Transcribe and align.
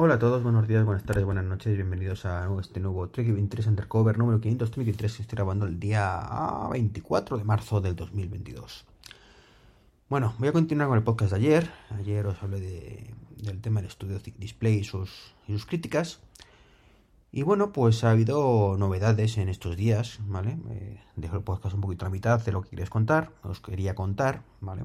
Hola 0.00 0.14
a 0.14 0.18
todos, 0.20 0.44
buenos 0.44 0.68
días, 0.68 0.84
buenas 0.84 1.02
tardes, 1.02 1.24
buenas 1.24 1.44
noches, 1.44 1.74
bienvenidos 1.74 2.24
a 2.24 2.48
este 2.60 2.78
nuevo 2.78 3.08
Trek 3.08 3.34
23 3.34 3.66
Undercover 3.66 4.16
número 4.16 4.40
533 4.40 5.18
estoy 5.18 5.34
grabando 5.34 5.66
el 5.66 5.80
día 5.80 6.22
24 6.70 7.36
de 7.36 7.42
marzo 7.42 7.80
del 7.80 7.96
2022. 7.96 8.86
Bueno, 10.08 10.36
voy 10.38 10.50
a 10.50 10.52
continuar 10.52 10.86
con 10.86 10.98
el 10.98 11.02
podcast 11.02 11.32
de 11.32 11.38
ayer. 11.38 11.70
Ayer 11.98 12.24
os 12.28 12.40
hablé 12.44 12.60
de, 12.60 13.12
del 13.42 13.60
tema 13.60 13.80
del 13.80 13.88
estudio 13.88 14.20
Display 14.20 14.74
y 14.74 14.84
sus, 14.84 15.34
y 15.48 15.52
sus 15.54 15.66
críticas. 15.66 16.20
Y 17.32 17.42
bueno, 17.42 17.72
pues 17.72 18.04
ha 18.04 18.12
habido 18.12 18.76
novedades 18.78 19.36
en 19.36 19.48
estos 19.48 19.76
días, 19.76 20.20
¿vale? 20.28 20.60
Eh, 20.70 21.00
dejo 21.16 21.34
el 21.34 21.42
podcast 21.42 21.74
un 21.74 21.80
poquito 21.80 22.04
a 22.04 22.08
la 22.08 22.12
mitad 22.12 22.40
de 22.40 22.52
lo 22.52 22.62
que 22.62 22.70
queréis 22.70 22.88
contar, 22.88 23.32
os 23.42 23.58
quería 23.58 23.96
contar, 23.96 24.44
¿vale? 24.60 24.84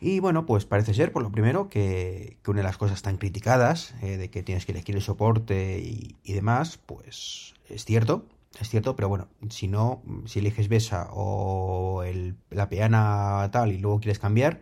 Y 0.00 0.18
bueno, 0.20 0.46
pues 0.46 0.64
parece 0.64 0.94
ser, 0.94 1.12
por 1.12 1.22
lo 1.22 1.30
primero, 1.30 1.68
que, 1.68 2.38
una 2.46 2.60
de 2.60 2.64
las 2.64 2.78
cosas 2.78 3.02
tan 3.02 3.18
criticadas, 3.18 3.94
eh, 4.00 4.16
de 4.16 4.30
que 4.30 4.42
tienes 4.42 4.64
que 4.64 4.72
elegir 4.72 4.96
el 4.96 5.02
soporte 5.02 5.78
y, 5.78 6.32
demás, 6.32 6.78
pues 6.78 7.54
es 7.68 7.84
cierto, 7.84 8.24
es 8.58 8.70
cierto, 8.70 8.96
pero 8.96 9.10
bueno, 9.10 9.28
si 9.50 9.68
no, 9.68 10.02
si 10.24 10.38
eliges 10.38 10.68
Besa 10.68 11.08
o 11.12 12.02
la 12.48 12.68
peana 12.70 13.48
tal 13.52 13.72
y 13.72 13.78
luego 13.78 14.00
quieres 14.00 14.18
cambiar, 14.18 14.60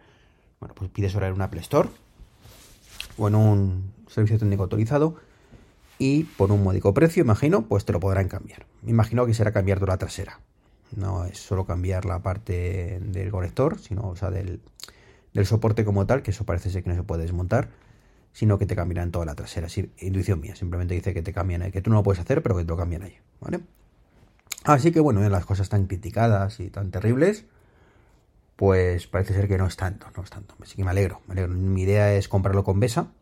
bueno, 0.58 0.74
pues 0.74 0.90
pides 0.90 1.14
ahora 1.14 1.28
en 1.28 1.34
una 1.34 1.44
Apple 1.44 1.60
Store 1.60 1.88
o 3.16 3.28
en 3.28 3.36
un 3.36 3.92
servicio 4.08 4.38
técnico 4.38 4.64
autorizado 4.64 5.16
y 5.98 6.24
por 6.24 6.50
un 6.50 6.64
módico 6.64 6.92
precio, 6.92 7.22
imagino, 7.22 7.62
pues 7.62 7.84
te 7.84 7.92
lo 7.92 8.00
podrán 8.00 8.28
cambiar. 8.28 8.66
Imagino 8.86 9.24
que 9.24 9.34
será 9.34 9.52
cambiar 9.52 9.78
toda 9.78 9.92
la 9.92 9.98
trasera. 9.98 10.40
No 10.96 11.24
es 11.24 11.38
solo 11.38 11.64
cambiar 11.64 12.06
la 12.06 12.20
parte 12.22 12.98
del 13.00 13.30
conector, 13.30 13.78
sino, 13.78 14.08
o 14.08 14.16
sea, 14.16 14.30
del, 14.30 14.60
del 15.38 15.46
soporte 15.46 15.84
como 15.84 16.04
tal, 16.04 16.22
que 16.22 16.32
eso 16.32 16.44
parece 16.44 16.68
ser 16.68 16.82
que 16.82 16.90
no 16.90 16.96
se 16.96 17.04
puede 17.04 17.22
desmontar, 17.22 17.70
sino 18.32 18.58
que 18.58 18.66
te 18.66 18.74
cambiarán 18.74 19.12
toda 19.12 19.24
la 19.24 19.36
trasera. 19.36 19.68
Es 19.68 19.78
intuición 19.78 20.40
mía, 20.40 20.56
simplemente 20.56 20.94
dice 20.94 21.14
que 21.14 21.22
te 21.22 21.32
cambian 21.32 21.62
ahí, 21.62 21.70
que 21.70 21.80
tú 21.80 21.90
no 21.90 21.96
lo 21.96 22.02
puedes 22.02 22.20
hacer, 22.20 22.42
pero 22.42 22.56
que 22.56 22.64
te 22.64 22.68
lo 22.68 22.76
cambian 22.76 23.02
ahí, 23.02 23.16
¿vale? 23.40 23.60
Así 24.64 24.90
que 24.90 24.98
bueno, 24.98 25.26
las 25.28 25.46
cosas 25.46 25.68
tan 25.68 25.86
criticadas 25.86 26.58
y 26.58 26.70
tan 26.70 26.90
terribles, 26.90 27.46
pues 28.56 29.06
parece 29.06 29.32
ser 29.32 29.46
que 29.46 29.58
no 29.58 29.66
es 29.66 29.76
tanto, 29.76 30.08
no 30.16 30.24
es 30.24 30.30
tanto. 30.30 30.56
Así 30.60 30.74
que 30.74 30.82
me 30.82 30.90
alegro, 30.90 31.22
me 31.28 31.32
alegro. 31.34 31.54
Mi 31.54 31.82
idea 31.82 32.12
es 32.12 32.28
comprarlo 32.28 32.64
con 32.64 32.80
Besa, 32.80 33.12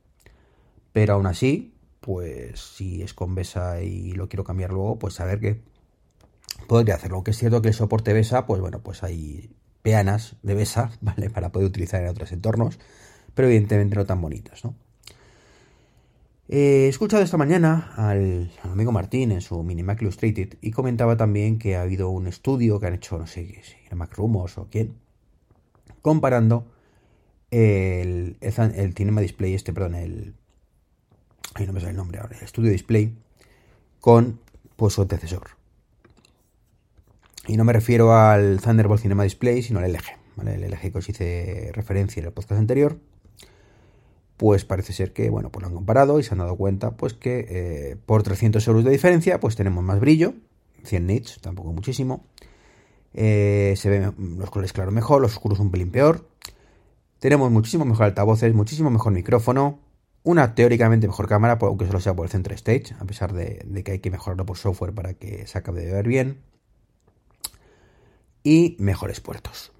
pero 0.94 1.14
aún 1.14 1.26
así, 1.26 1.74
pues 2.00 2.58
si 2.60 3.02
es 3.02 3.12
con 3.12 3.34
Besa 3.34 3.82
y 3.82 4.12
lo 4.12 4.30
quiero 4.30 4.44
cambiar 4.44 4.72
luego, 4.72 4.98
pues 4.98 5.12
saber 5.12 5.38
que 5.38 5.60
podría 6.66 6.94
hacerlo. 6.94 7.16
Aunque 7.16 7.32
es 7.32 7.36
cierto 7.36 7.60
que 7.60 7.68
el 7.68 7.74
soporte 7.74 8.14
Besa, 8.14 8.46
pues 8.46 8.62
bueno, 8.62 8.80
pues 8.80 9.02
hay 9.02 9.50
peanas 9.86 10.34
de 10.42 10.54
besa, 10.54 10.90
¿vale? 11.00 11.30
Para 11.30 11.52
poder 11.52 11.68
utilizar 11.68 12.02
en 12.02 12.08
otros 12.08 12.32
entornos, 12.32 12.80
pero 13.34 13.46
evidentemente 13.46 13.94
no 13.94 14.04
tan 14.04 14.20
bonitas, 14.20 14.64
¿no? 14.64 14.74
he 16.48 16.86
escuchado 16.86 17.24
esta 17.24 17.36
mañana 17.36 17.92
al, 17.96 18.52
amigo 18.62 18.92
Martín 18.92 19.32
en 19.32 19.40
su 19.40 19.64
Mini 19.64 19.82
Mac 19.82 20.00
Illustrated 20.00 20.58
y 20.60 20.70
comentaba 20.70 21.16
también 21.16 21.58
que 21.58 21.74
ha 21.74 21.82
habido 21.82 22.08
un 22.10 22.28
estudio 22.28 22.78
que 22.78 22.86
han 22.86 22.94
hecho, 22.94 23.18
no 23.18 23.26
sé 23.26 23.46
si 23.64 23.74
era 23.84 23.96
o 24.56 24.68
quién, 24.70 24.94
comparando 26.02 26.66
el, 27.50 28.36
el, 28.40 28.94
Cinema 28.94 29.20
Display, 29.20 29.54
este, 29.54 29.72
perdón, 29.72 29.94
el. 29.94 30.34
Ay, 31.54 31.66
no 31.66 31.72
me 31.72 31.80
sale 31.80 31.90
el 31.90 31.96
nombre 31.96 32.20
ahora, 32.20 32.36
el 32.40 32.46
Studio 32.46 32.70
Display, 32.70 33.12
con 34.00 34.40
pues, 34.76 34.94
su 34.94 35.02
antecesor. 35.02 35.50
Y 37.48 37.56
no 37.56 37.64
me 37.64 37.72
refiero 37.72 38.16
al 38.16 38.60
Thunderbolt 38.60 39.00
Cinema 39.00 39.22
Display, 39.22 39.62
sino 39.62 39.78
al 39.78 39.92
LG. 39.92 40.04
El 40.46 40.70
LG 40.70 40.92
que 40.92 40.98
os 40.98 41.08
hice 41.08 41.70
referencia 41.72 42.20
en 42.20 42.26
el 42.26 42.32
podcast 42.32 42.60
anterior. 42.60 42.98
Pues 44.36 44.64
parece 44.64 44.92
ser 44.92 45.12
que, 45.12 45.30
bueno, 45.30 45.50
pues 45.50 45.62
lo 45.62 45.68
han 45.68 45.74
comparado 45.74 46.18
y 46.18 46.22
se 46.22 46.34
han 46.34 46.38
dado 46.38 46.56
cuenta, 46.56 46.96
pues 46.96 47.14
que 47.14 47.46
eh, 47.48 47.96
por 48.04 48.22
300 48.22 48.66
euros 48.68 48.84
de 48.84 48.90
diferencia, 48.90 49.40
pues 49.40 49.56
tenemos 49.56 49.82
más 49.82 49.98
brillo, 49.98 50.34
100 50.84 51.06
nits, 51.06 51.40
tampoco 51.40 51.72
muchísimo. 51.72 52.26
Eh, 53.14 53.74
se 53.76 53.88
ven 53.88 54.12
los 54.38 54.50
colores 54.50 54.74
claros 54.74 54.92
mejor, 54.92 55.22
los 55.22 55.32
oscuros 55.32 55.58
un 55.58 55.70
pelín 55.70 55.90
peor. 55.90 56.28
Tenemos 57.18 57.50
muchísimo 57.50 57.86
mejor 57.86 58.06
altavoces, 58.06 58.52
muchísimo 58.52 58.90
mejor 58.90 59.12
micrófono, 59.12 59.78
una 60.22 60.54
teóricamente 60.54 61.06
mejor 61.06 61.28
cámara, 61.28 61.56
aunque 61.62 61.86
solo 61.86 62.00
sea 62.00 62.14
por 62.14 62.26
el 62.26 62.30
Center 62.30 62.52
Stage, 62.52 62.94
a 62.98 63.04
pesar 63.06 63.32
de 63.32 63.82
que 63.84 63.92
hay 63.92 63.98
que 64.00 64.10
mejorarlo 64.10 64.44
por 64.44 64.58
software 64.58 64.92
para 64.92 65.14
que 65.14 65.46
se 65.46 65.56
acabe 65.56 65.82
de 65.86 65.92
ver 65.92 66.08
bien 66.08 66.40
y 68.46 68.76
mejores 68.78 69.20
puertos. 69.20 69.72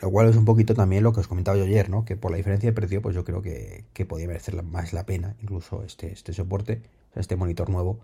Lo 0.00 0.10
cual 0.10 0.28
es 0.28 0.34
un 0.34 0.44
poquito 0.44 0.74
también 0.74 1.04
lo 1.04 1.12
que 1.12 1.20
os 1.20 1.28
comentaba 1.28 1.56
yo 1.56 1.62
ayer, 1.62 1.88
¿no? 1.88 2.04
Que 2.04 2.16
por 2.16 2.32
la 2.32 2.36
diferencia 2.36 2.68
de 2.68 2.72
precio, 2.72 3.00
pues 3.00 3.14
yo 3.14 3.24
creo 3.24 3.42
que, 3.42 3.84
que 3.92 4.04
podía 4.04 4.26
merecer 4.26 4.60
más 4.64 4.92
la 4.92 5.06
pena, 5.06 5.36
incluso 5.40 5.84
este, 5.84 6.12
este 6.12 6.32
soporte, 6.32 6.82
este 7.14 7.36
monitor 7.36 7.70
nuevo, 7.70 8.00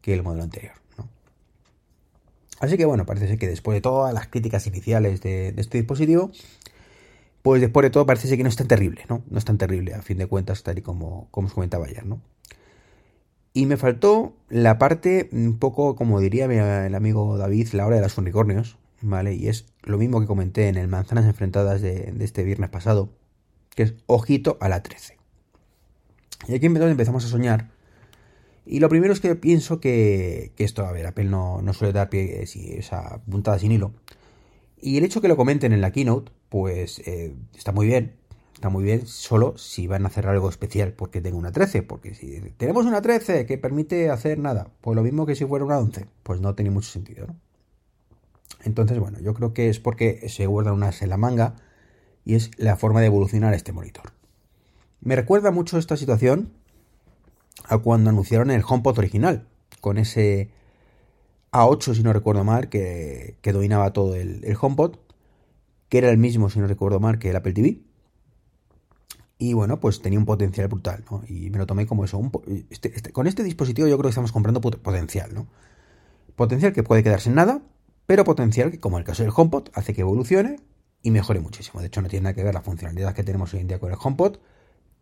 que 0.00 0.14
el 0.14 0.22
modelo 0.22 0.44
anterior, 0.44 0.72
¿no? 0.96 1.06
Así 2.58 2.78
que 2.78 2.86
bueno, 2.86 3.04
parece 3.04 3.28
ser 3.28 3.38
que 3.38 3.46
después 3.46 3.76
de 3.76 3.82
todas 3.82 4.14
las 4.14 4.28
críticas 4.28 4.66
iniciales 4.66 5.20
de, 5.20 5.52
este 5.58 5.76
dispositivo, 5.76 6.30
pues 7.42 7.60
después 7.60 7.84
de 7.84 7.90
todo 7.90 8.06
parece 8.06 8.34
que 8.34 8.42
no 8.42 8.48
es 8.48 8.56
tan 8.56 8.66
terrible, 8.66 9.04
¿no? 9.10 9.24
No 9.28 9.36
es 9.36 9.44
tan 9.44 9.58
terrible, 9.58 9.92
a 9.92 10.00
fin 10.00 10.16
de 10.16 10.26
cuentas, 10.26 10.62
tal 10.62 10.78
y 10.78 10.82
como, 10.82 11.28
como 11.32 11.48
os 11.48 11.52
comentaba 11.52 11.84
ayer, 11.84 12.06
¿no? 12.06 12.22
Y 13.58 13.66
me 13.66 13.76
faltó 13.76 14.36
la 14.48 14.78
parte, 14.78 15.28
un 15.32 15.58
poco 15.58 15.96
como 15.96 16.20
diría 16.20 16.44
el 16.44 16.94
amigo 16.94 17.36
David, 17.36 17.70
la 17.72 17.86
hora 17.86 17.96
de 17.96 18.02
los 18.02 18.16
unicornios, 18.16 18.78
¿vale? 19.00 19.34
Y 19.34 19.48
es 19.48 19.66
lo 19.82 19.98
mismo 19.98 20.20
que 20.20 20.28
comenté 20.28 20.68
en 20.68 20.76
el 20.76 20.86
Manzanas 20.86 21.24
Enfrentadas 21.24 21.82
de, 21.82 22.14
este 22.20 22.44
viernes 22.44 22.70
pasado, 22.70 23.08
que 23.74 23.82
es 23.82 23.94
ojito 24.06 24.58
a 24.60 24.68
la 24.68 24.84
13. 24.84 25.18
Y 26.46 26.54
aquí 26.54 26.66
empezamos 26.66 27.24
a 27.24 27.28
soñar. 27.28 27.72
Y 28.64 28.78
lo 28.78 28.88
primero 28.88 29.12
es 29.12 29.18
que 29.18 29.34
pienso 29.34 29.80
que, 29.80 30.52
esto, 30.56 30.86
a 30.86 30.92
ver, 30.92 31.08
Apple 31.08 31.24
no, 31.24 31.60
no 31.60 31.72
suele 31.72 31.92
dar 31.92 32.10
pie, 32.10 32.46
si, 32.46 32.74
esa 32.74 33.20
puntada 33.28 33.58
sin 33.58 33.72
hilo. 33.72 33.92
Y 34.80 34.98
el 34.98 35.04
hecho 35.04 35.20
que 35.20 35.26
lo 35.26 35.36
comenten 35.36 35.72
en 35.72 35.80
la 35.80 35.90
keynote, 35.90 36.30
pues 36.48 37.00
eh, 37.06 37.34
está 37.56 37.72
muy 37.72 37.88
bien, 37.88 38.14
está 38.58 38.70
muy 38.70 38.82
bien 38.82 39.06
solo 39.06 39.56
si 39.56 39.86
van 39.86 40.02
a 40.04 40.08
hacer 40.08 40.26
algo 40.26 40.48
especial 40.48 40.92
porque 40.92 41.20
tengo 41.20 41.38
una 41.38 41.52
13, 41.52 41.84
porque 41.84 42.12
si 42.16 42.40
tenemos 42.56 42.86
una 42.86 43.00
13 43.00 43.46
que 43.46 43.56
permite 43.56 44.10
hacer 44.10 44.40
nada, 44.40 44.66
pues 44.80 44.96
lo 44.96 45.04
mismo 45.04 45.26
que 45.26 45.36
si 45.36 45.44
fuera 45.44 45.64
una 45.64 45.78
11, 45.78 46.06
pues 46.24 46.40
no 46.40 46.56
tiene 46.56 46.72
mucho 46.72 46.90
sentido, 46.90 47.28
¿no? 47.28 47.36
Entonces, 48.64 48.98
bueno, 48.98 49.20
yo 49.20 49.32
creo 49.32 49.54
que 49.54 49.68
es 49.68 49.78
porque 49.78 50.28
se 50.28 50.46
guardan 50.46 50.74
unas 50.74 51.02
en 51.02 51.10
la 51.10 51.16
manga 51.16 51.54
y 52.24 52.34
es 52.34 52.50
la 52.56 52.74
forma 52.74 53.00
de 53.00 53.06
evolucionar 53.06 53.54
este 53.54 53.70
monitor. 53.70 54.10
Me 55.00 55.14
recuerda 55.14 55.52
mucho 55.52 55.78
esta 55.78 55.96
situación 55.96 56.52
a 57.64 57.78
cuando 57.78 58.10
anunciaron 58.10 58.50
el 58.50 58.64
HomePod 58.68 58.98
original, 58.98 59.46
con 59.80 59.98
ese 59.98 60.50
A8, 61.52 61.94
si 61.94 62.02
no 62.02 62.12
recuerdo 62.12 62.42
mal, 62.42 62.68
que, 62.68 63.36
dominaba 63.44 63.92
todo 63.92 64.16
el, 64.16 64.44
el 64.44 64.56
HomePod, 64.60 64.96
que 65.88 65.98
era 65.98 66.10
el 66.10 66.18
mismo, 66.18 66.50
si 66.50 66.58
no 66.58 66.66
recuerdo 66.66 66.98
mal, 66.98 67.20
que 67.20 67.30
el 67.30 67.36
Apple 67.36 67.52
TV 67.52 67.87
y 69.38 69.52
bueno, 69.52 69.78
pues 69.78 70.02
tenía 70.02 70.18
un 70.18 70.26
potencial 70.26 70.66
brutal, 70.66 71.04
¿no? 71.10 71.22
Y 71.28 71.48
me 71.50 71.58
lo 71.58 71.66
tomé 71.66 71.86
como 71.86 72.04
eso. 72.04 72.20
Este, 72.70 72.92
este, 72.94 73.12
con 73.12 73.28
este 73.28 73.44
dispositivo 73.44 73.86
yo 73.86 73.96
creo 73.96 74.08
que 74.08 74.10
estamos 74.10 74.32
comprando 74.32 74.60
potencial, 74.60 75.32
¿no? 75.32 75.46
Potencial 76.34 76.72
que 76.72 76.82
puede 76.82 77.04
quedarse 77.04 77.28
en 77.28 77.36
nada, 77.36 77.62
pero 78.06 78.24
potencial 78.24 78.72
que, 78.72 78.80
como 78.80 78.98
el 78.98 79.04
caso 79.04 79.22
del 79.22 79.32
HomePod, 79.34 79.68
hace 79.74 79.94
que 79.94 80.00
evolucione 80.00 80.56
y 81.02 81.12
mejore 81.12 81.38
muchísimo. 81.40 81.80
De 81.80 81.86
hecho, 81.86 82.02
no 82.02 82.08
tiene 82.08 82.24
nada 82.24 82.34
que 82.34 82.42
ver 82.42 82.54
la 82.54 82.62
funcionalidad 82.62 83.14
que 83.14 83.22
tenemos 83.22 83.54
hoy 83.54 83.60
en 83.60 83.68
día 83.68 83.78
con 83.78 83.92
el 83.92 83.98
HomePod 84.02 84.38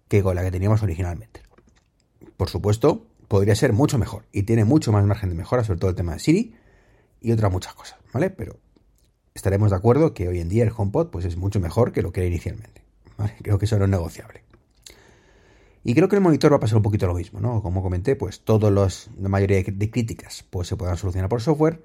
que 0.09 0.23
con 0.23 0.37
la 0.37 0.43
que 0.43 0.51
teníamos 0.51 0.83
originalmente. 0.83 1.43
Por 2.37 2.51
supuesto, 2.51 3.07
podría 3.29 3.55
ser 3.55 3.73
mucho 3.73 3.99
mejor 3.99 4.25
y 4.33 4.43
tiene 4.43 4.65
mucho 4.65 4.93
más 4.93 5.05
margen 5.05 5.31
de 5.31 5.35
mejora, 5.35 5.65
sobre 5.65 5.81
todo 5.81 5.91
el 5.91 5.97
tema 5.97 6.13
de 6.13 6.19
Siri 6.19 6.55
y 7.21 7.33
otras 7.33 7.51
muchas 7.51 7.75
cosas, 7.75 7.99
¿vale? 8.13 8.31
Pero 8.31 8.59
estaremos 9.35 9.71
de 9.71 9.77
acuerdo 9.77 10.13
que 10.13 10.29
hoy 10.29 10.41
en 10.41 10.49
día 10.49 10.65
el 10.65 10.73
HomePod 10.77 11.09
pues, 11.09 11.25
es 11.25 11.37
mucho 11.37 11.59
mejor 11.59 11.93
que 11.93 12.03
lo 12.03 12.13
que 12.13 12.21
era 12.21 12.29
inicialmente. 12.29 12.86
Creo 13.43 13.59
que 13.59 13.65
eso 13.67 13.79
no 13.79 13.85
es 13.85 13.91
negociable. 13.91 14.43
Y 15.89 15.95
creo 15.95 16.09
que 16.09 16.17
el 16.17 16.23
monitor 16.23 16.51
va 16.51 16.57
a 16.57 16.61
pasar 16.61 16.79
un 16.79 16.83
poquito 16.83 17.07
lo 17.07 17.15
mismo, 17.15 17.39
¿no? 17.39 17.63
Como 17.63 17.81
comenté, 17.81 18.17
pues 18.17 18.41
todos 18.41 18.73
los, 18.73 19.09
la 19.21 19.29
mayoría 19.29 19.63
de 19.63 19.91
críticas 19.91 20.45
pues 20.51 20.67
se 20.67 20.77
podrán 20.77 20.97
solucionar 20.97 21.29
por 21.29 21.41
software 21.41 21.85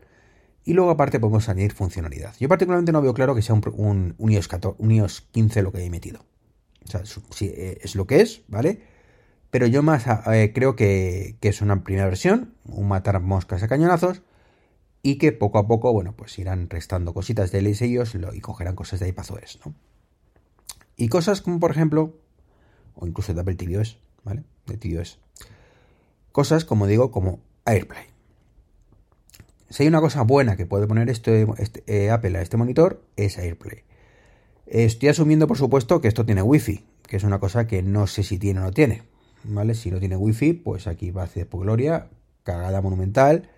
y 0.64 0.74
luego 0.74 0.90
aparte 0.92 1.20
podemos 1.20 1.48
añadir 1.50 1.74
funcionalidad. 1.74 2.36
Yo 2.40 2.48
particularmente 2.48 2.92
no 2.92 3.02
veo 3.02 3.14
claro 3.14 3.36
que 3.36 3.42
sea 3.42 3.56
un, 3.56 4.16
iOS, 4.18 4.48
14, 4.48 4.84
15 5.32 5.62
lo 5.62 5.72
que 5.72 5.84
he 5.84 5.90
metido. 5.90 6.26
O 6.84 6.88
sea, 6.88 7.04
eh, 7.42 7.78
es 7.82 7.96
lo 7.96 8.08
que 8.08 8.22
es, 8.22 8.42
¿vale? 8.48 8.82
Pero 9.52 9.68
yo 9.68 9.84
más 9.84 10.06
eh, 10.28 10.52
creo 10.54 10.76
que, 10.76 11.38
es 11.40 11.62
una 11.62 11.84
primera 11.84 12.06
versión, 12.06 12.56
un 12.66 12.88
matar 12.88 13.20
moscas 13.22 13.62
a 13.64 13.68
cañonazos, 13.68 14.24
y 15.04 15.18
que 15.18 15.32
poco 15.32 15.60
a 15.60 15.68
poco, 15.68 15.92
bueno, 15.94 16.16
pues 16.16 16.38
irán 16.40 16.70
restando 16.70 17.14
cositas 17.14 17.52
de 17.52 17.62
iOS 17.62 18.16
y 18.34 18.40
cogerán 18.42 18.76
cosas 18.76 19.00
de 19.00 19.10
iPadOS, 19.10 19.60
¿no? 19.66 19.74
Y 21.02 21.08
cosas 21.08 21.42
como, 21.42 21.60
por 21.60 21.72
ejemplo, 21.72 22.14
o 22.94 23.08
incluso 23.08 23.34
de 23.34 23.42
Apple 23.42 23.56
tvOS, 23.56 23.98
¿vale? 24.24 24.44
De 24.68 24.78
tvOS. 24.78 25.18
Cosas, 26.32 26.64
como 26.64 26.86
digo, 26.86 27.10
como 27.10 27.40
AirPlay. 27.66 28.04
Si 29.72 29.82
hay 29.82 29.90
una 29.90 30.00
cosa 30.00 30.22
buena 30.22 30.56
que 30.56 30.68
puede 30.68 30.86
poner 30.86 31.10
este, 31.10 31.48
este 31.58 31.84
eh, 31.88 32.12
Apple 32.12 32.38
a 32.38 32.44
este 32.44 32.56
monitor, 32.56 33.02
es 33.16 33.40
AirPlay. 33.40 33.84
Estoy 34.68 35.10
asumiendo, 35.10 35.48
por 35.48 35.58
supuesto, 35.58 36.02
que 36.02 36.08
esto 36.08 36.24
tiene 36.24 36.44
Wi-Fi, 36.44 36.86
que 37.08 37.18
es 37.18 37.24
una 37.24 37.40
cosa 37.40 37.66
que 37.66 37.82
no 37.82 38.06
sé 38.06 38.22
si 38.22 38.38
tiene 38.38 38.60
o 38.60 38.64
no 38.66 38.72
tiene. 38.72 39.02
¿Vale? 39.44 39.74
Si 39.74 39.90
no 39.90 39.98
tiene 39.98 40.18
wifi, 40.18 40.54
pues 40.54 40.86
aquí 40.86 41.10
va 41.10 41.24
a 41.24 41.26
hacer 41.26 41.50
por 41.50 41.62
gloria, 41.62 42.10
cagada 42.44 42.80
monumental 42.80 43.50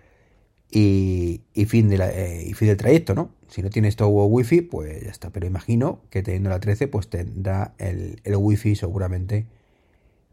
y, 0.76 1.66
fin 1.66 1.88
de 1.88 1.96
eh, 1.96 2.44
y 2.48 2.52
fin 2.54 2.68
del 2.68 2.76
trayecto, 2.76 3.14
¿no? 3.14 3.30
Si 3.48 3.62
no 3.62 3.70
tiene 3.70 3.86
esto 3.86 4.08
wifi, 4.08 4.62
pues 4.62 5.04
ya 5.04 5.10
está. 5.10 5.30
Pero 5.30 5.46
imagino 5.46 6.00
que 6.10 6.22
teniendo 6.22 6.50
la 6.50 6.58
13, 6.58 6.88
pues 6.88 7.08
tendrá 7.08 7.74
el, 7.78 8.20
el 8.24 8.36
wifi 8.36 8.74
seguramente 8.74 9.46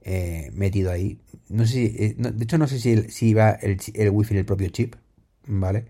eh, 0.01 0.49
metido 0.53 0.91
ahí. 0.91 1.19
No 1.49 1.67
sé 1.67 1.83
eh, 1.83 2.15
de 2.17 2.43
hecho 2.43 2.57
no 2.57 2.67
sé 2.67 2.79
si, 2.79 3.03
si 3.09 3.33
va 3.35 3.51
el, 3.51 3.77
el 3.93 4.09
wifi 4.09 4.33
en 4.33 4.39
el 4.39 4.45
propio 4.45 4.69
chip, 4.69 4.95
¿vale? 5.45 5.85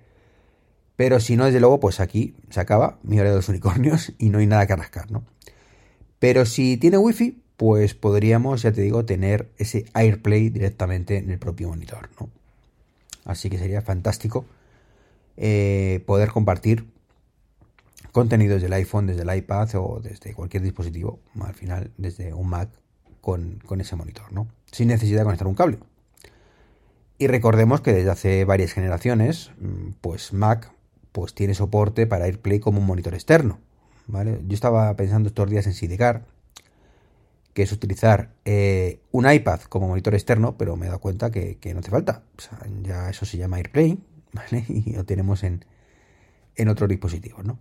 Pero 0.97 1.19
si 1.21 1.37
no, 1.37 1.45
desde 1.45 1.61
luego, 1.61 1.79
pues 1.79 1.99
aquí 2.01 2.35
se 2.49 2.59
acaba 2.59 2.99
mi 3.03 3.19
hora 3.19 3.29
de 3.29 3.37
los 3.37 3.47
unicornios 3.49 4.13
y 4.19 4.29
no 4.29 4.39
hay 4.39 4.47
nada 4.47 4.67
que 4.67 4.75
rascar, 4.75 5.09
¿no? 5.11 5.23
Pero 6.19 6.45
si 6.45 6.77
tiene 6.77 6.97
wifi, 6.97 7.41
pues 7.55 7.93
podríamos, 7.93 8.63
ya 8.63 8.71
te 8.73 8.81
digo, 8.81 9.05
tener 9.05 9.49
ese 9.57 9.85
AirPlay 9.93 10.49
directamente 10.49 11.17
en 11.17 11.31
el 11.31 11.39
propio 11.39 11.69
monitor, 11.69 12.09
¿no? 12.19 12.29
Así 13.31 13.49
que 13.49 13.57
sería 13.57 13.81
fantástico 13.81 14.45
eh, 15.37 16.03
poder 16.05 16.29
compartir 16.29 16.85
contenidos 18.11 18.61
del 18.61 18.73
iPhone, 18.73 19.07
desde 19.07 19.21
el 19.23 19.35
iPad 19.35 19.69
o 19.75 19.99
desde 20.01 20.33
cualquier 20.33 20.63
dispositivo, 20.63 21.19
al 21.39 21.53
final 21.53 21.91
desde 21.97 22.33
un 22.33 22.49
Mac 22.49 22.69
con, 23.21 23.59
con 23.65 23.79
ese 23.81 23.95
monitor, 23.95 24.31
¿no? 24.33 24.47
Sin 24.71 24.89
necesidad 24.89 25.19
de 25.19 25.25
conectar 25.25 25.47
un 25.47 25.55
cable. 25.55 25.79
Y 27.17 27.27
recordemos 27.27 27.81
que 27.81 27.93
desde 27.93 28.09
hace 28.09 28.45
varias 28.45 28.73
generaciones, 28.73 29.51
mm, 29.59 29.91
pues 30.01 30.33
Mac 30.33 30.71
pues 31.11 31.33
tiene 31.33 31.53
soporte 31.53 32.07
para 32.07 32.25
AirPlay 32.25 32.59
como 32.59 32.79
un 32.79 32.85
monitor 32.85 33.13
externo. 33.13 33.59
¿vale? 34.07 34.41
Yo 34.47 34.53
estaba 34.53 34.93
pensando 34.95 35.29
estos 35.29 35.49
días 35.49 35.67
en 35.67 35.73
Sidecar, 35.73 36.25
que 37.53 37.63
es 37.63 37.71
utilizar 37.71 38.33
eh, 38.45 39.01
un 39.11 39.29
iPad 39.29 39.61
como 39.61 39.87
monitor 39.87 40.13
externo, 40.13 40.57
pero 40.57 40.75
me 40.75 40.85
he 40.85 40.89
dado 40.89 40.99
cuenta 40.99 41.31
que, 41.31 41.57
no 41.73 41.79
hace 41.79 41.91
falta. 41.91 42.23
ya 42.81 43.09
eso 43.09 43.25
se 43.25 43.37
llama 43.37 43.57
AirPlay, 43.57 43.99
¿vale? 44.33 44.65
Y 44.67 44.93
lo 44.93 45.05
tenemos 45.05 45.43
en, 45.43 45.65
en 46.55 46.69
otros 46.69 46.89
dispositivos, 46.89 47.45
¿no? 47.45 47.59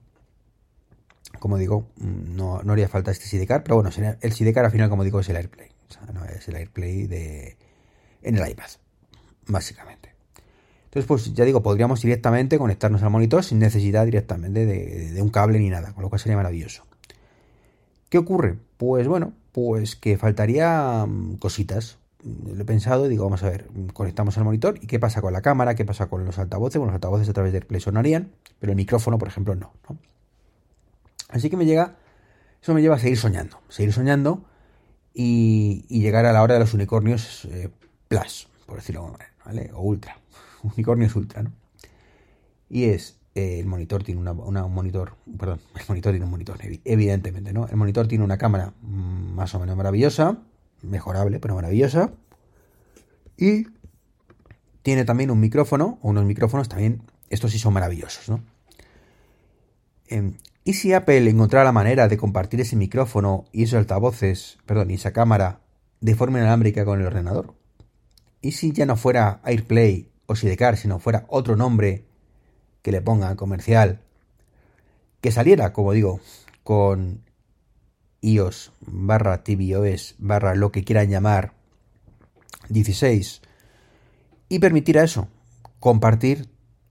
Como 1.38 1.56
digo, 1.56 1.88
no, 1.96 2.62
no 2.62 2.72
haría 2.72 2.88
falta 2.88 3.10
este 3.10 3.26
Sidecar, 3.26 3.62
pero 3.62 3.76
bueno, 3.76 3.90
el 4.20 4.32
Sidecar 4.32 4.64
al 4.64 4.70
final, 4.70 4.90
como 4.90 5.04
digo, 5.04 5.20
es 5.20 5.28
el 5.28 5.36
AirPlay. 5.36 5.68
Es 6.36 6.48
el 6.48 6.56
AirPlay 6.56 7.06
de, 7.06 7.56
en 8.22 8.36
el 8.36 8.48
iPad, 8.48 8.70
básicamente. 9.46 10.10
Entonces, 10.84 11.06
pues 11.06 11.32
ya 11.34 11.44
digo, 11.44 11.62
podríamos 11.62 12.02
directamente 12.02 12.58
conectarnos 12.58 13.02
al 13.02 13.10
monitor 13.10 13.44
sin 13.44 13.60
necesidad 13.60 14.04
directamente 14.04 14.66
de, 14.66 15.22
un 15.22 15.28
cable 15.28 15.58
ni 15.60 15.70
nada, 15.70 15.92
con 15.92 16.02
lo 16.02 16.08
cual 16.08 16.20
sería 16.20 16.36
maravilloso. 16.36 16.84
¿Qué 18.08 18.18
ocurre? 18.18 18.58
Pues 18.76 19.06
bueno, 19.06 19.32
pues 19.52 19.96
que 19.96 20.16
faltaría 20.16 21.04
mm, 21.06 21.36
cositas. 21.36 21.98
Lo 22.22 22.62
he 22.62 22.64
pensado 22.66 23.06
y 23.06 23.08
digo, 23.08 23.24
vamos 23.24 23.42
a 23.42 23.50
ver, 23.50 23.66
conectamos 23.94 24.36
al 24.36 24.44
monitor 24.44 24.78
y 24.82 24.86
qué 24.86 24.98
pasa 24.98 25.22
con 25.22 25.32
la 25.32 25.40
cámara, 25.40 25.74
qué 25.74 25.84
pasa 25.84 26.06
con 26.08 26.24
los 26.24 26.38
altavoces. 26.38 26.78
Bueno, 26.78 26.90
los 26.90 26.96
altavoces 26.96 27.28
a 27.28 27.32
través 27.32 27.52
del 27.52 27.64
Play 27.64 27.80
sonarían, 27.80 28.32
pero 28.58 28.72
el 28.72 28.76
micrófono, 28.76 29.18
por 29.18 29.28
ejemplo, 29.28 29.54
no, 29.54 29.72
Así 31.30 31.48
que 31.48 31.56
me 31.56 31.64
llega, 31.64 31.96
eso 32.60 32.74
me 32.74 32.82
lleva 32.82 32.96
a 32.96 32.98
seguir 32.98 33.16
soñando, 33.16 33.60
seguir 33.68 33.92
soñando 33.92 34.44
y, 35.14 35.86
llegar 35.88 36.26
a 36.26 36.32
la 36.32 36.42
hora 36.42 36.54
de 36.54 36.60
los 36.60 36.74
unicornios 36.74 37.44
eh, 37.46 37.70
plus, 38.08 38.48
por 38.66 38.76
decirlo 38.76 39.16
¿vale? 39.44 39.70
O 39.74 39.82
ultra. 39.82 40.18
unicornios 40.62 41.14
ultra, 41.16 41.42
¿no? 41.42 41.52
Y 42.68 42.84
es, 42.84 43.19
el 43.34 43.66
monitor 43.66 44.02
tiene 44.02 44.20
una, 44.20 44.32
un 44.32 44.74
monitor, 44.74 45.14
perdón, 45.38 45.60
el 45.74 45.84
monitor 45.88 46.12
tiene 46.12 46.24
un 46.24 46.30
monitor, 46.30 46.58
evidentemente, 46.84 47.52
¿no? 47.52 47.68
El 47.68 47.76
monitor 47.76 48.08
tiene 48.08 48.24
una 48.24 48.38
cámara 48.38 48.72
mm, 48.82 49.34
más 49.34 49.54
o 49.54 49.60
menos 49.60 49.76
maravillosa, 49.76 50.38
mejorable, 50.82 51.40
pero 51.40 51.54
maravillosa. 51.54 52.12
Y 53.36 53.66
tiene 54.82 55.04
también 55.04 55.30
un 55.30 55.40
micrófono, 55.40 55.98
o 56.02 56.10
unos 56.10 56.24
micrófonos 56.24 56.68
también, 56.68 57.02
estos 57.28 57.52
sí 57.52 57.58
son 57.58 57.72
maravillosos, 57.72 58.28
¿no? 58.28 58.42
Em, 60.08 60.34
¿Y 60.64 60.74
si 60.74 60.92
Apple 60.92 61.30
encontrara 61.30 61.64
la 61.64 61.72
manera 61.72 62.06
de 62.06 62.18
compartir 62.18 62.60
ese 62.60 62.76
micrófono 62.76 63.44
y 63.52 63.62
esos 63.62 63.78
altavoces, 63.78 64.58
perdón, 64.66 64.90
y 64.90 64.94
esa 64.94 65.12
cámara 65.12 65.60
de 66.00 66.14
forma 66.14 66.38
inalámbrica 66.38 66.84
con 66.84 67.00
el 67.00 67.06
ordenador? 67.06 67.54
¿Y 68.42 68.52
si 68.52 68.72
ya 68.72 68.86
no 68.86 68.96
fuera 68.96 69.40
AirPlay 69.44 70.10
o 70.26 70.36
Sidecar, 70.36 70.76
si 70.76 70.88
no 70.88 70.98
fuera 70.98 71.24
otro 71.28 71.56
nombre 71.56 72.04
que 72.82 72.92
le 72.92 73.02
ponga 73.02 73.36
comercial, 73.36 74.00
que 75.20 75.32
saliera, 75.32 75.72
como 75.72 75.92
digo, 75.92 76.20
con 76.64 77.22
iOS 78.22 78.72
barra 78.80 79.42
tvOS 79.42 80.14
barra 80.18 80.54
lo 80.54 80.72
que 80.72 80.84
quieran 80.84 81.08
llamar 81.08 81.52
16 82.68 83.42
y 84.48 84.58
permitiera 84.58 85.02
eso, 85.02 85.28
compartir 85.78 86.48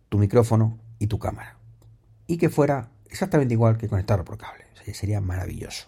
tu 0.10 0.18
micrófono 0.18 0.78
y 0.98 1.08
tu 1.08 1.20
cámara. 1.20 1.58
Y 2.28 2.38
que 2.38 2.50
fuera 2.50 2.90
exactamente 3.10 3.54
igual 3.54 3.78
que 3.78 3.88
conectarlo 3.88 4.26
por 4.26 4.38
cable. 4.38 4.66
sería 4.94 5.22
maravilloso. 5.22 5.88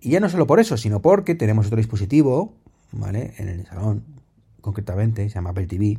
Y 0.00 0.10
ya 0.10 0.20
no 0.20 0.28
solo 0.28 0.46
por 0.46 0.60
eso, 0.60 0.76
sino 0.76 1.00
porque 1.00 1.34
tenemos 1.34 1.66
otro 1.66 1.78
dispositivo, 1.78 2.54
¿vale? 2.92 3.34
En 3.38 3.48
el 3.48 3.66
salón, 3.66 4.04
concretamente, 4.60 5.28
se 5.28 5.34
llama 5.34 5.50
Apple 5.50 5.66
TV, 5.66 5.98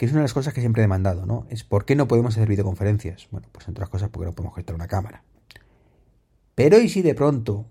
que 0.00 0.06
es 0.06 0.12
una 0.12 0.20
de 0.20 0.24
las 0.24 0.32
cosas 0.32 0.54
que 0.54 0.62
siempre 0.62 0.80
he 0.80 0.84
demandado, 0.84 1.26
¿no? 1.26 1.44
Es 1.50 1.62
¿por 1.62 1.84
qué 1.84 1.94
no 1.94 2.08
podemos 2.08 2.34
hacer 2.34 2.48
videoconferencias? 2.48 3.28
Bueno, 3.30 3.46
pues 3.52 3.68
entre 3.68 3.82
otras 3.82 3.90
cosas 3.90 4.08
porque 4.08 4.24
no 4.24 4.32
podemos 4.32 4.54
conectar 4.54 4.74
una 4.74 4.88
cámara. 4.88 5.24
Pero 6.54 6.78
¿y 6.78 6.88
si 6.88 7.02
de 7.02 7.14
pronto 7.14 7.66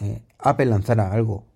eh, 0.00 0.20
Apple 0.40 0.66
lanzara 0.66 1.12
algo 1.12 1.46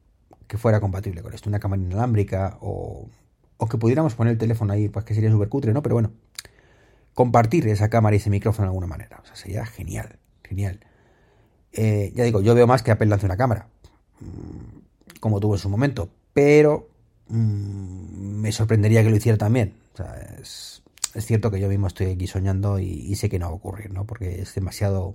que 0.47 0.57
fuera 0.57 0.79
compatible 0.79 1.21
con 1.21 1.35
esto? 1.35 1.49
Una 1.49 1.59
cámara 1.59 1.83
inalámbrica 1.83 2.59
o, 2.61 3.09
o 3.57 3.69
que 3.69 3.77
pudiéramos 3.77 4.15
poner 4.15 4.35
el 4.35 4.39
teléfono 4.39 4.73
ahí, 4.73 4.89
pues 4.89 5.05
que 5.05 5.15
sería 5.15 5.33
súper 5.33 5.49
cutre, 5.49 5.73
¿no? 5.73 5.83
Pero 5.83 5.97
bueno, 5.97 6.13
compartir 7.15 7.67
esa 7.67 7.89
cámara 7.89 8.15
y 8.15 8.19
ese 8.19 8.31
micrófono 8.31 8.67
de 8.67 8.69
alguna 8.69 8.87
manera. 8.87 9.19
O 9.21 9.27
sea, 9.27 9.35
sería 9.35 9.67
genial, 9.67 10.21
genial. 10.45 10.79
Eh, 11.73 12.13
ya 12.15 12.23
digo, 12.23 12.41
yo 12.41 12.55
veo 12.55 12.69
más 12.69 12.85
que 12.85 12.93
Apple 12.93 13.09
lance 13.09 13.27
una 13.27 13.37
cámara, 13.37 13.67
mm, 14.21 15.19
como 15.19 15.41
tuvo 15.41 15.57
en 15.57 15.59
su 15.59 15.69
momento, 15.69 16.09
pero 16.33 16.89
Mm, 17.29 17.96
me 18.37 18.53
sorprendería 18.53 19.03
que 19.03 19.11
lo 19.11 19.17
hiciera 19.17 19.39
también. 19.39 19.75
es, 20.41 20.83
cierto 21.19 21.51
que 21.51 21.59
yo 21.59 21.69
mismo 21.69 21.87
estoy 21.87 22.09
aquí 22.09 22.27
soñando 22.27 22.79
y, 22.79 23.15
sé 23.17 23.31
que 23.31 23.39
no 23.39 23.47
va 23.47 23.53
a 23.53 23.55
ocurrir, 23.55 23.91
¿no? 23.91 24.05
Porque 24.05 24.43
es 24.43 24.55
demasiado 24.55 25.15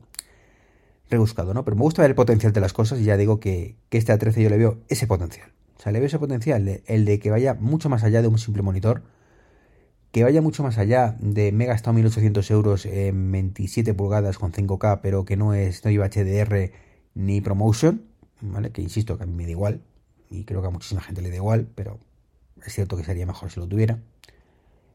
rebuscado, 1.09 1.53
¿no? 1.53 1.63
Pero 1.63 1.75
me 1.77 1.83
gusta 1.83 2.01
ver 2.01 2.11
el 2.11 2.15
potencial 2.15 2.53
de 2.53 2.61
las 2.61 2.73
cosas 2.73 2.99
y 2.99 3.03
ya 3.03 3.17
digo 3.17 3.39
que, 3.39 3.75
este 3.91 4.13
A13 4.13 4.41
yo 4.41 4.49
le 4.49 4.57
veo 4.57 4.79
ese 4.87 5.05
potencial. 5.05 5.51
O 5.77 5.81
sea, 5.81 5.91
le 5.91 5.99
veo 5.99 6.07
ese 6.07 6.19
potencial, 6.19 6.81
el 6.85 7.05
de 7.05 7.19
que 7.19 7.29
vaya 7.29 7.53
mucho 7.53 7.89
más 7.89 8.03
allá 8.03 8.21
de 8.21 8.27
un 8.27 8.39
simple 8.39 8.63
monitor, 8.63 9.03
que 10.11 10.23
vaya 10.23 10.41
mucho 10.41 10.63
más 10.63 10.77
allá 10.77 11.15
de 11.19 11.51
me 11.51 11.65
he 11.65 11.67
gastado 11.67 11.93
1800 11.93 12.51
euros 12.51 12.85
en 12.85 13.31
27 13.31 13.93
pulgadas 13.93 14.37
con 14.37 14.51
5K, 14.51 14.99
pero 15.01 15.23
que 15.25 15.37
no 15.37 15.53
es, 15.53 15.85
no 15.85 15.91
lleva 15.91 16.09
HDR 16.09 16.71
ni 17.13 17.41
promotion, 17.41 18.03
¿vale? 18.41 18.71
Que 18.71 18.81
insisto 18.81 19.17
que 19.17 19.23
a 19.23 19.27
mí 19.27 19.33
me 19.33 19.45
da 19.45 19.51
igual, 19.51 19.81
y 20.29 20.43
creo 20.45 20.61
que 20.61 20.67
a 20.67 20.71
muchísima 20.71 21.01
gente 21.01 21.21
le 21.21 21.29
da 21.29 21.35
igual, 21.35 21.67
pero 21.75 21.99
es 22.65 22.73
cierto 22.73 22.97
que 22.97 23.03
sería 23.03 23.25
mejor 23.25 23.51
si 23.51 23.59
lo 23.59 23.67
tuviera, 23.67 23.99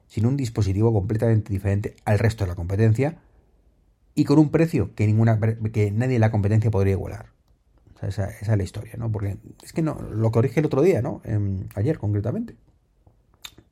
sin 0.06 0.26
un 0.26 0.36
dispositivo 0.36 0.92
completamente 0.92 1.52
diferente 1.52 1.96
al 2.04 2.18
resto 2.18 2.44
de 2.44 2.48
la 2.48 2.54
competencia 2.54 3.18
y 4.14 4.24
con 4.24 4.38
un 4.38 4.50
precio 4.50 4.94
que 4.94 5.06
ninguna 5.06 5.38
que 5.72 5.90
nadie 5.90 6.16
en 6.16 6.20
la 6.20 6.30
competencia 6.30 6.70
podría 6.70 6.92
igualar. 6.92 7.26
esa, 8.02 8.30
es 8.30 8.48
la 8.48 8.62
historia, 8.62 8.94
¿no? 8.96 9.10
Porque 9.10 9.36
es 9.62 9.72
que 9.72 9.82
no, 9.82 10.00
lo 10.00 10.30
corrige 10.30 10.60
el 10.60 10.66
otro 10.66 10.82
día, 10.82 11.02
¿no? 11.02 11.20
ayer 11.74 11.98
concretamente. 11.98 12.56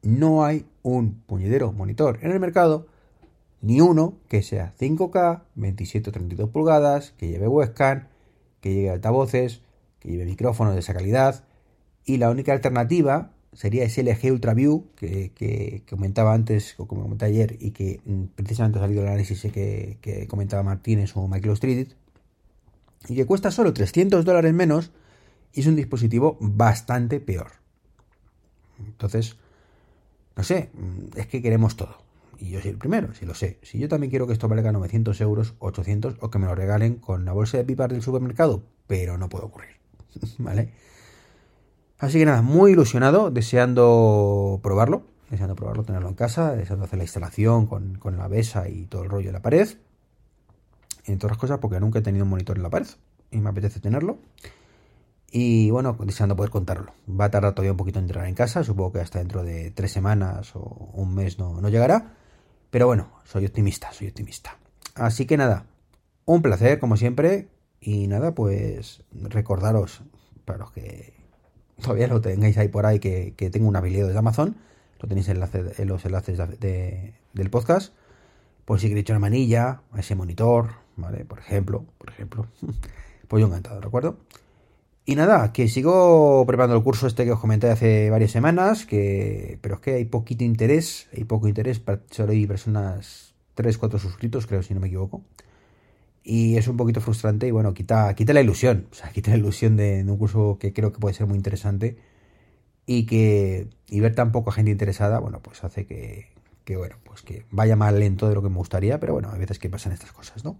No 0.02 0.44
hay 0.44 0.66
un 0.82 1.22
puñedero 1.26 1.72
monitor 1.72 2.18
en 2.20 2.30
el 2.30 2.40
mercado, 2.40 2.86
ni 3.62 3.80
uno 3.80 4.18
que 4.28 4.42
sea 4.42 4.74
5K, 4.78 5.44
27 5.54 6.10
o 6.10 6.12
32 6.12 6.50
pulgadas, 6.50 7.14
que 7.16 7.28
lleve 7.28 7.48
webcam, 7.48 8.08
que 8.60 8.74
lleve 8.74 8.90
altavoces, 8.90 9.62
que 9.98 10.10
lleve 10.10 10.26
micrófonos 10.26 10.74
de 10.74 10.80
esa 10.80 10.92
calidad, 10.92 11.44
y 12.04 12.18
la 12.18 12.30
única 12.30 12.52
alternativa 12.52 13.33
sería 13.54 13.84
ese 13.84 14.02
LG 14.02 14.32
UltraView 14.32 14.84
que, 14.96 15.32
que, 15.34 15.82
comentaba 15.88 16.34
antes, 16.34 16.74
o 16.78 16.86
como 16.86 17.02
comenté 17.02 17.26
ayer, 17.26 17.56
y 17.60 17.70
que 17.70 18.00
mm, 18.04 18.24
precisamente 18.34 18.78
ha 18.78 18.82
salido 18.82 19.02
el 19.02 19.08
análisis 19.08 19.40
que, 19.52 19.98
que 20.00 20.26
comentaba 20.28 20.62
Martínez 20.62 21.16
o 21.16 21.26
Michael 21.28 21.54
Street, 21.54 21.88
y 23.08 23.14
que 23.14 23.26
cuesta 23.26 23.50
solo 23.50 23.72
300 23.72 24.24
dólares 24.24 24.52
menos 24.52 24.92
y 25.52 25.60
es 25.60 25.66
un 25.66 25.76
dispositivo 25.76 26.36
bastante 26.40 27.20
peor. 27.20 27.52
Entonces, 28.78 29.36
no 30.36 30.42
sé, 30.42 30.70
mm, 30.72 31.18
es 31.18 31.26
que 31.26 31.40
queremos 31.42 31.76
todo. 31.76 31.98
Y 32.38 32.50
yo 32.50 32.60
soy 32.60 32.72
el 32.72 32.78
primero, 32.78 33.14
si 33.14 33.24
lo 33.24 33.34
sé. 33.34 33.58
Si 33.62 33.78
yo 33.78 33.88
también 33.88 34.10
quiero 34.10 34.26
que 34.26 34.32
esto 34.32 34.48
valga 34.48 34.72
900 34.72 35.20
euros, 35.20 35.54
800 35.60 36.16
o 36.20 36.30
que 36.30 36.38
me 36.38 36.46
lo 36.46 36.54
regalen 36.54 36.96
con 36.96 37.24
la 37.24 37.32
bolsa 37.32 37.56
de 37.56 37.64
pipas 37.64 37.88
del 37.88 38.02
supermercado, 38.02 38.64
pero 38.86 39.16
no 39.16 39.28
puede 39.28 39.44
ocurrir. 39.44 39.76
¿Vale? 40.38 40.72
Así 41.98 42.18
que 42.18 42.26
nada, 42.26 42.42
muy 42.42 42.72
ilusionado, 42.72 43.30
deseando 43.30 44.60
probarlo, 44.62 45.04
deseando 45.30 45.54
probarlo, 45.54 45.84
tenerlo 45.84 46.08
en 46.08 46.14
casa, 46.14 46.54
deseando 46.54 46.84
hacer 46.84 46.98
la 46.98 47.04
instalación 47.04 47.66
con, 47.66 48.16
la 48.16 48.28
besa 48.28 48.68
y 48.68 48.86
todo 48.86 49.04
el 49.04 49.10
rollo 49.10 49.28
de 49.28 49.32
la 49.32 49.42
pared. 49.42 49.68
Entre 51.06 51.26
otras 51.26 51.38
cosas, 51.38 51.58
porque 51.58 51.80
nunca 51.80 51.98
he 51.98 52.02
tenido 52.02 52.24
un 52.24 52.30
monitor 52.30 52.56
en 52.56 52.62
la 52.62 52.70
pared. 52.70 52.88
y 53.30 53.38
me 53.38 53.50
apetece 53.50 53.80
tenerlo. 53.80 54.18
Y 55.30 55.70
bueno, 55.70 55.96
deseando 56.00 56.36
poder 56.36 56.50
contarlo. 56.50 56.92
Va 57.08 57.26
a 57.26 57.30
tardar 57.30 57.54
todavía 57.54 57.72
un 57.72 57.76
poquito 57.76 57.98
en 57.98 58.04
entrar 58.04 58.26
en 58.26 58.34
casa, 58.34 58.62
supongo 58.62 58.92
que 58.92 59.00
hasta 59.00 59.18
dentro 59.18 59.42
de 59.42 59.72
tres 59.72 59.90
semanas 59.92 60.54
o 60.54 60.60
un 60.94 61.14
mes 61.14 61.38
no, 61.38 61.60
no 61.60 61.68
llegará. 61.68 62.14
Pero 62.70 62.86
bueno, 62.86 63.10
soy 63.24 63.46
optimista, 63.46 63.92
soy 63.92 64.08
optimista. 64.08 64.58
Así 64.94 65.26
que 65.26 65.36
nada, 65.36 65.66
un 66.24 66.42
placer 66.42 66.78
como 66.78 66.96
siempre. 66.96 67.48
Y 67.80 68.06
nada, 68.06 68.34
pues 68.34 69.02
recordaros, 69.12 70.02
para 70.44 70.58
los 70.58 70.72
que 70.72 71.23
todavía 71.80 72.08
lo 72.08 72.20
tengáis 72.20 72.56
ahí 72.58 72.68
por 72.68 72.86
ahí, 72.86 72.98
que, 72.98 73.32
tengo 73.52 73.68
un 73.68 73.76
habilidad 73.76 74.08
de 74.08 74.18
Amazon. 74.18 74.56
Lo 75.00 75.08
tenéis 75.08 75.28
en, 75.28 75.40
los 75.88 76.04
enlaces 76.04 76.38
del 76.60 77.50
podcast. 77.50 77.92
Por 78.64 78.80
si 78.80 78.88
queréis 78.88 79.10
una 79.10 79.18
manilla 79.18 79.82
a 79.92 80.00
ese 80.00 80.14
monitor, 80.14 80.70
¿vale? 80.96 81.24
Por 81.24 81.38
ejemplo, 81.38 81.84
por 81.98 82.10
ejemplo. 82.10 82.46
Pues 83.26 83.40
yo 83.40 83.46
encantado, 83.46 83.80
¿de 83.80 83.86
acuerdo? 83.86 84.18
Y 85.06 85.16
nada, 85.16 85.52
que 85.52 85.68
sigo 85.68 86.44
preparando 86.46 86.76
el 86.76 86.82
curso 86.82 87.06
este 87.06 87.24
que 87.24 87.32
os 87.32 87.40
comenté 87.40 87.70
hace 87.70 88.08
varias 88.10 88.30
semanas, 88.30 88.86
que 88.86 89.58
pero 89.60 89.76
es 89.76 89.80
que 89.80 89.94
hay 89.94 90.04
poquito 90.04 90.44
interés, 90.44 91.08
hay 91.16 91.24
poco 91.24 91.48
interés, 91.48 91.82
solo 92.10 92.32
hay 92.32 92.46
personas 92.46 93.34
3, 93.54 93.76
4 93.76 93.98
suscritos, 93.98 94.46
creo, 94.46 94.62
si 94.62 94.72
no 94.72 94.80
me 94.80 94.88
equivoco. 94.88 95.22
Y 96.24 96.56
es 96.56 96.68
un 96.68 96.76
poquito 96.78 97.00
frustrante 97.00 97.46
y 97.46 97.50
bueno, 97.50 97.74
quita, 97.74 98.14
quita 98.14 98.32
la 98.32 98.40
ilusión, 98.40 98.88
o 98.90 98.94
sea, 98.94 99.10
quita 99.12 99.30
la 99.30 99.36
ilusión 99.36 99.76
de, 99.76 100.02
un 100.06 100.16
curso 100.16 100.58
que 100.58 100.72
creo 100.72 100.92
que 100.92 100.98
puede 100.98 101.14
ser 101.14 101.26
muy 101.26 101.36
interesante 101.36 101.98
y 102.86 103.06
que 103.06 103.68
y 103.88 104.00
ver 104.00 104.14
tan 104.14 104.32
poca 104.32 104.52
gente 104.52 104.70
interesada, 104.70 105.20
bueno, 105.20 105.40
pues 105.40 105.62
hace 105.64 105.86
que, 105.86 106.28
que 106.64 106.76
bueno, 106.76 106.96
pues 107.04 107.22
que 107.22 107.44
vaya 107.50 107.76
más 107.76 107.92
lento 107.92 108.28
de 108.28 108.34
lo 108.34 108.42
que 108.42 108.48
me 108.48 108.56
gustaría, 108.56 108.98
pero 109.00 109.12
bueno, 109.12 109.30
a 109.30 109.38
veces 109.38 109.58
que 109.58 109.70
pasan 109.70 109.92
estas 109.92 110.12
cosas, 110.12 110.44
¿no? 110.44 110.56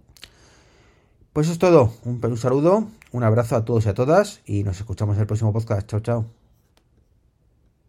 Pues 1.33 1.47
eso 1.47 1.53
es 1.53 1.59
todo. 1.59 1.93
Un, 2.05 2.23
un 2.23 2.37
saludo, 2.37 2.87
un 3.11 3.23
abrazo 3.23 3.57
a 3.57 3.65
todos 3.65 3.85
y 3.85 3.89
a 3.89 3.93
todas 3.93 4.41
y 4.45 4.63
nos 4.63 4.77
escuchamos 4.79 5.17
en 5.17 5.21
el 5.21 5.27
próximo 5.27 5.51
podcast. 5.51 5.87
Chao, 5.87 5.99
chao. 5.99 6.44